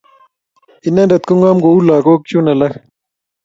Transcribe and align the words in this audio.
Inendet 0.87 1.23
kong'om 1.27 1.57
kou 1.63 1.79
lakok 1.87 2.21
chun 2.29 2.45
alak 2.51 2.73